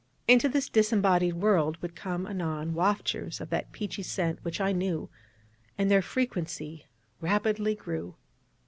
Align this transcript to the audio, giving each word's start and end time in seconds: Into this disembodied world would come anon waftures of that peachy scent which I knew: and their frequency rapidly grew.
Into 0.27 0.49
this 0.49 0.67
disembodied 0.67 1.35
world 1.35 1.77
would 1.79 1.95
come 1.95 2.25
anon 2.25 2.73
waftures 2.73 3.39
of 3.39 3.51
that 3.51 3.71
peachy 3.71 4.01
scent 4.01 4.39
which 4.41 4.59
I 4.59 4.71
knew: 4.71 5.11
and 5.77 5.91
their 5.91 6.01
frequency 6.01 6.87
rapidly 7.19 7.75
grew. 7.75 8.15